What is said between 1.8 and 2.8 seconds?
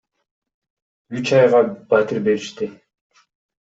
батир беришти.